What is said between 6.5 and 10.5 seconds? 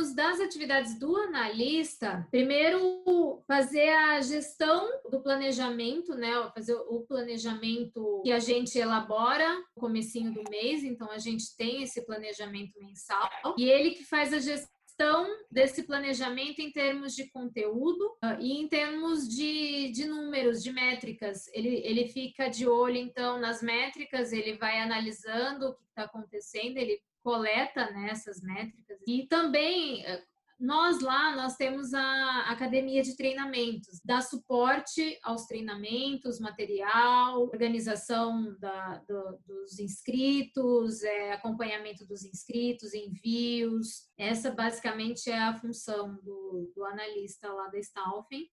Fazer o planejamento que a gente elabora no comecinho do